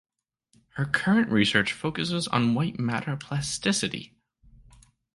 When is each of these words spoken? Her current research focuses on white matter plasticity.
Her 0.77 0.85
current 0.85 1.29
research 1.29 1.73
focuses 1.73 2.27
on 2.29 2.55
white 2.55 2.79
matter 2.79 3.15
plasticity. 3.15 4.15